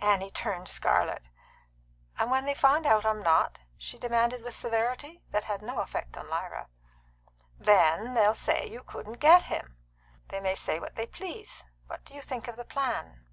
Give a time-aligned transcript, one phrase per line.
[0.00, 1.28] Annie turned scarlet.
[2.18, 6.30] "And when they find I'm not?" she demanded with severity, that had no effect upon
[6.30, 6.68] Lyra.
[7.58, 9.76] "Then they'll say you couldn't get him."
[10.28, 11.66] "They may say what they please.
[11.86, 13.26] What do you think of the plan?"